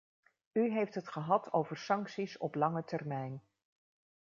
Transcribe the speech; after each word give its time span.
U 0.51 0.71
heeft 0.71 0.95
het 0.95 1.07
gehad 1.07 1.53
over 1.53 1.77
sancties 1.77 2.37
op 2.37 2.55
lange 2.55 2.83
termijn. 2.83 3.41